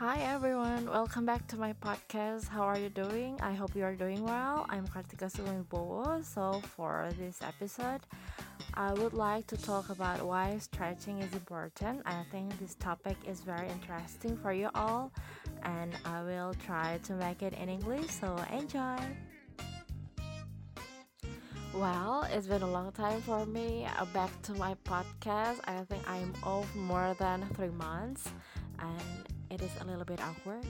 Hi 0.00 0.16
everyone, 0.20 0.88
welcome 0.88 1.26
back 1.26 1.46
to 1.48 1.58
my 1.58 1.74
podcast. 1.74 2.48
How 2.48 2.62
are 2.62 2.78
you 2.78 2.88
doing? 2.88 3.38
I 3.42 3.52
hope 3.52 3.76
you 3.76 3.84
are 3.84 3.94
doing 3.94 4.24
well. 4.24 4.64
I'm 4.70 4.86
Kartika 4.88 5.30
Sumibowo. 5.30 6.24
So 6.24 6.62
for 6.74 7.10
this 7.18 7.42
episode, 7.42 8.00
I 8.72 8.94
would 8.94 9.12
like 9.12 9.46
to 9.48 9.58
talk 9.58 9.90
about 9.90 10.22
why 10.22 10.56
stretching 10.56 11.20
is 11.20 11.34
important. 11.34 12.00
I 12.06 12.24
think 12.32 12.58
this 12.58 12.76
topic 12.76 13.18
is 13.28 13.42
very 13.42 13.68
interesting 13.68 14.38
for 14.38 14.54
you 14.54 14.70
all, 14.74 15.12
and 15.64 15.92
I 16.06 16.22
will 16.22 16.54
try 16.64 16.98
to 17.04 17.12
make 17.12 17.42
it 17.42 17.52
in 17.52 17.68
English. 17.68 18.08
So 18.08 18.42
enjoy. 18.50 18.96
Well, 21.74 22.26
it's 22.32 22.46
been 22.46 22.62
a 22.62 22.70
long 22.70 22.90
time 22.92 23.20
for 23.20 23.44
me. 23.44 23.86
Uh, 23.98 24.06
back 24.14 24.30
to 24.44 24.54
my 24.54 24.74
podcast. 24.82 25.60
I 25.64 25.84
think 25.84 26.08
I'm 26.08 26.32
off 26.42 26.74
more 26.74 27.14
than 27.18 27.44
three 27.54 27.68
months, 27.68 28.30
and 28.78 29.19
it 29.50 29.62
is 29.62 29.70
a 29.80 29.84
little 29.84 30.04
bit 30.04 30.20
awkward. 30.20 30.64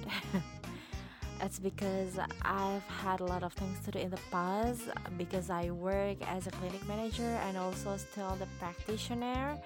it's 1.42 1.58
because 1.58 2.18
I've 2.42 2.82
had 2.82 3.20
a 3.20 3.24
lot 3.24 3.42
of 3.42 3.52
things 3.52 3.78
to 3.84 3.90
do 3.90 3.98
in 3.98 4.10
the 4.10 4.20
past 4.30 4.82
because 5.16 5.50
I 5.50 5.70
work 5.70 6.18
as 6.26 6.46
a 6.46 6.50
clinic 6.50 6.86
manager 6.88 7.38
and 7.46 7.56
also 7.56 7.96
still 7.96 8.36
the 8.36 8.46
practitioner. 8.58 9.58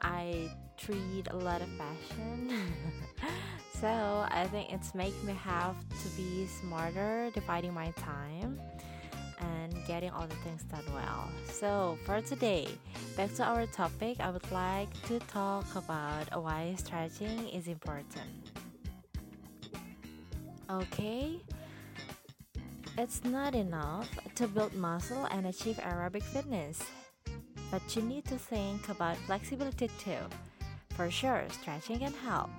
I 0.00 0.50
treat 0.76 1.28
a 1.30 1.36
lot 1.36 1.60
of 1.60 1.68
passion. 1.76 2.52
so 3.80 4.26
I 4.30 4.46
think 4.50 4.72
it's 4.72 4.94
make 4.94 5.22
me 5.24 5.34
have 5.34 5.76
to 6.02 6.08
be 6.16 6.46
smarter 6.46 7.30
dividing 7.34 7.74
my 7.74 7.90
time 7.92 8.60
and 9.40 9.74
getting 9.86 10.10
all 10.10 10.26
the 10.26 10.36
things 10.36 10.62
done 10.64 10.84
well. 10.94 11.28
So 11.46 11.98
for 12.04 12.20
today, 12.20 12.68
back 13.16 13.34
to 13.34 13.44
our 13.44 13.66
topic, 13.66 14.20
I 14.20 14.30
would 14.30 14.50
like 14.50 14.90
to 15.08 15.18
talk 15.20 15.66
about 15.74 16.42
why 16.42 16.74
stretching 16.76 17.48
is 17.48 17.68
important. 17.68 18.52
Okay, 20.70 21.40
it's 22.98 23.24
not 23.24 23.54
enough 23.54 24.10
to 24.34 24.48
build 24.48 24.74
muscle 24.74 25.24
and 25.30 25.46
achieve 25.46 25.76
aerobic 25.76 26.22
fitness, 26.22 26.82
but 27.70 27.80
you 27.94 28.02
need 28.02 28.24
to 28.26 28.36
think 28.36 28.88
about 28.88 29.16
flexibility 29.18 29.88
too. 29.98 30.18
For 30.90 31.10
sure, 31.10 31.44
stretching 31.50 32.00
can 32.00 32.12
help. 32.12 32.50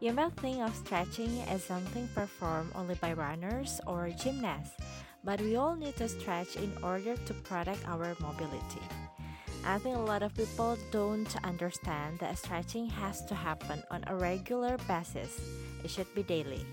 You 0.00 0.12
might 0.12 0.32
think 0.36 0.60
of 0.60 0.76
stretching 0.76 1.40
as 1.48 1.64
something 1.64 2.08
performed 2.14 2.72
only 2.74 2.94
by 2.96 3.14
runners 3.14 3.80
or 3.86 4.10
gymnasts, 4.10 4.76
but 5.24 5.40
we 5.40 5.56
all 5.56 5.76
need 5.76 5.96
to 5.96 6.08
stretch 6.08 6.56
in 6.56 6.72
order 6.82 7.16
to 7.16 7.34
protect 7.34 7.86
our 7.86 8.16
mobility. 8.20 8.82
I 9.64 9.78
think 9.78 9.96
a 9.96 10.00
lot 10.00 10.22
of 10.22 10.34
people 10.34 10.78
don't 10.90 11.28
understand 11.44 12.18
that 12.20 12.38
stretching 12.38 12.86
has 12.86 13.24
to 13.26 13.34
happen 13.34 13.82
on 13.90 14.04
a 14.06 14.16
regular 14.16 14.78
basis. 14.88 15.38
It 15.84 15.90
should 15.90 16.12
be 16.14 16.22
daily. 16.22 16.64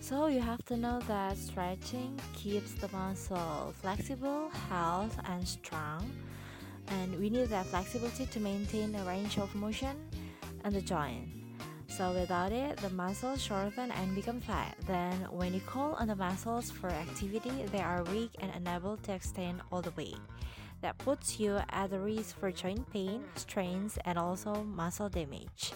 So 0.00 0.26
you 0.26 0.40
have 0.40 0.64
to 0.66 0.76
know 0.76 1.00
that 1.08 1.36
stretching 1.36 2.20
keeps 2.32 2.74
the 2.74 2.88
muscle 2.92 3.74
flexible, 3.80 4.50
healthy, 4.68 5.18
and 5.24 5.48
strong. 5.48 6.08
And 6.88 7.18
we 7.18 7.28
need 7.28 7.48
that 7.48 7.66
flexibility 7.66 8.26
to 8.26 8.38
maintain 8.38 8.94
a 8.94 9.02
range 9.04 9.38
of 9.38 9.52
motion 9.56 9.96
and 10.62 10.72
the 10.72 10.80
joint. 10.80 11.45
So 11.96 12.12
without 12.12 12.52
it, 12.52 12.76
the 12.76 12.90
muscles 12.90 13.42
shorten 13.42 13.90
and 13.90 14.14
become 14.14 14.38
fat. 14.38 14.76
Then 14.86 15.16
when 15.30 15.54
you 15.54 15.60
call 15.60 15.94
on 15.94 16.08
the 16.08 16.14
muscles 16.14 16.70
for 16.70 16.90
activity, 16.90 17.64
they 17.72 17.80
are 17.80 18.04
weak 18.12 18.32
and 18.38 18.52
unable 18.54 18.98
to 18.98 19.14
extend 19.14 19.62
all 19.72 19.80
the 19.80 19.92
way. 19.92 20.12
That 20.82 20.98
puts 20.98 21.40
you 21.40 21.58
at 21.70 21.90
risk 21.92 22.38
for 22.38 22.52
joint 22.52 22.84
pain, 22.92 23.24
strains, 23.36 23.98
and 24.04 24.18
also 24.18 24.62
muscle 24.62 25.08
damage. 25.08 25.72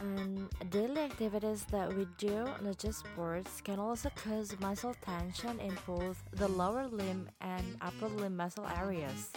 And 0.00 0.50
daily 0.70 1.02
activities 1.02 1.64
that 1.70 1.94
we 1.94 2.08
do, 2.18 2.44
not 2.60 2.76
just 2.78 3.06
sports, 3.06 3.60
can 3.60 3.78
also 3.78 4.10
cause 4.16 4.58
muscle 4.58 4.96
tension 5.00 5.60
in 5.60 5.78
both 5.86 6.20
the 6.32 6.48
lower 6.48 6.88
limb 6.88 7.28
and 7.40 7.64
upper 7.80 8.08
limb 8.08 8.36
muscle 8.36 8.66
areas 8.76 9.30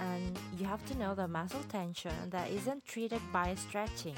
and 0.00 0.38
you 0.58 0.66
have 0.66 0.84
to 0.86 0.98
know 0.98 1.14
that 1.14 1.30
muscle 1.30 1.62
tension 1.68 2.12
that 2.30 2.50
isn't 2.50 2.84
treated 2.84 3.20
by 3.32 3.54
stretching 3.54 4.16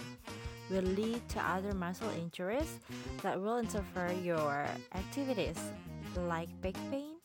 will 0.71 0.83
lead 0.83 1.21
to 1.29 1.39
other 1.41 1.75
muscle 1.75 2.09
injuries 2.11 2.79
that 3.23 3.39
will 3.39 3.59
interfere 3.59 4.13
your 4.23 4.67
activities 4.95 5.59
like 6.17 6.49
back 6.63 6.75
pain, 6.91 7.17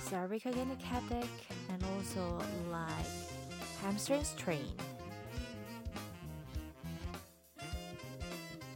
cervicogenic 0.00 0.80
headache, 0.80 1.46
and 1.68 1.82
also 1.96 2.38
like 2.70 3.06
hamstring 3.82 4.24
strain. 4.24 4.72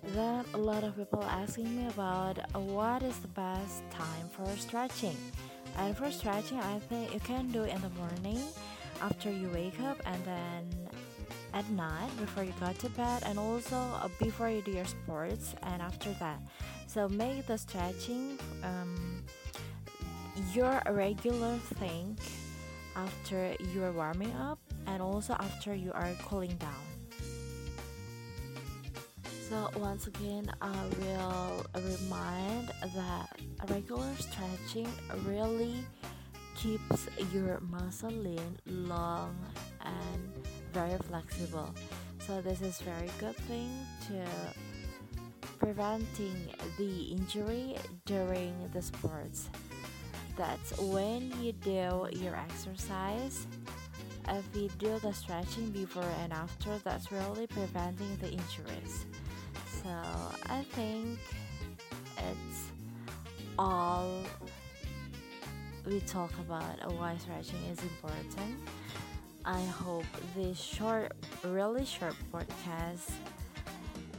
Then 0.08 0.44
a 0.54 0.58
lot 0.58 0.82
of 0.82 0.96
people 0.96 1.22
asking 1.24 1.74
me 1.76 1.86
about 1.88 2.38
what 2.54 3.02
is 3.02 3.16
the 3.18 3.28
best 3.28 3.82
time 3.90 4.28
for 4.32 4.46
stretching. 4.56 5.16
And 5.78 5.96
for 5.96 6.10
stretching, 6.10 6.58
I 6.58 6.80
think 6.80 7.14
you 7.14 7.20
can 7.20 7.48
do 7.52 7.62
in 7.62 7.80
the 7.80 7.90
morning 7.90 8.42
after 9.00 9.30
you 9.30 9.48
wake 9.48 9.80
up 9.80 9.98
and 10.04 10.24
then 10.24 10.88
at 11.52 11.68
night 11.70 12.10
before 12.18 12.44
you 12.44 12.52
go 12.60 12.72
to 12.72 12.88
bed 12.90 13.22
and 13.26 13.38
also 13.38 14.10
before 14.18 14.48
you 14.48 14.62
do 14.62 14.70
your 14.72 14.84
sports 14.84 15.54
and 15.62 15.82
after 15.82 16.12
that. 16.14 16.40
So 16.86 17.08
make 17.08 17.46
the 17.46 17.58
stretching 17.58 18.38
um, 18.62 19.24
your 20.54 20.80
regular 20.90 21.56
thing 21.78 22.18
after 22.96 23.54
you 23.72 23.84
are 23.84 23.92
warming 23.92 24.32
up 24.36 24.58
and 24.86 25.02
also 25.02 25.34
after 25.34 25.74
you 25.74 25.92
are 25.92 26.12
cooling 26.24 26.56
down. 26.56 26.90
So 29.48 29.68
once 29.80 30.06
again 30.06 30.48
i 30.62 30.86
will 31.00 31.66
remind 31.74 32.68
that 32.94 33.36
regular 33.68 34.14
stretching 34.16 34.86
really 35.24 35.84
keeps 36.60 37.08
your 37.32 37.58
muscle 37.60 38.10
lean, 38.10 38.58
long, 38.66 39.34
and 39.80 40.46
very 40.74 40.98
flexible. 41.08 41.74
So 42.26 42.42
this 42.42 42.60
is 42.60 42.78
very 42.80 43.08
good 43.18 43.36
thing 43.48 43.70
to 44.08 44.26
preventing 45.58 46.36
the 46.76 47.02
injury 47.12 47.76
during 48.04 48.54
the 48.74 48.82
sports. 48.82 49.48
That's 50.36 50.78
when 50.78 51.32
you 51.42 51.52
do 51.52 52.08
your 52.12 52.36
exercise. 52.36 53.46
If 54.28 54.44
you 54.54 54.68
do 54.78 54.98
the 54.98 55.12
stretching 55.12 55.70
before 55.70 56.12
and 56.22 56.32
after, 56.32 56.76
that's 56.84 57.10
really 57.10 57.46
preventing 57.46 58.16
the 58.20 58.28
injuries. 58.28 59.06
So 59.82 59.90
I 60.46 60.62
think 60.72 61.18
it's 62.18 62.70
all 63.58 64.22
we 65.90 66.00
talk 66.00 66.30
about 66.38 66.92
why 66.92 67.16
stretching 67.16 67.58
is 67.70 67.82
important. 67.82 68.60
I 69.44 69.60
hope 69.62 70.04
this 70.36 70.60
short, 70.60 71.12
really 71.42 71.84
short 71.84 72.14
podcast 72.32 73.10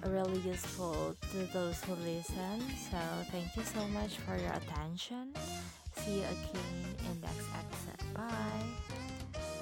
really 0.07 0.39
useful 0.39 1.15
to 1.31 1.37
those 1.53 1.81
who 1.83 1.93
listen. 1.93 2.59
So 2.89 2.97
thank 3.31 3.55
you 3.55 3.63
so 3.63 3.87
much 3.89 4.17
for 4.17 4.35
your 4.35 4.51
attention. 4.51 5.33
See 5.95 6.15
you 6.15 6.23
again 6.23 6.95
in 7.09 7.21
next 7.21 7.47
episode. 7.55 8.13
Bye. 8.15 9.60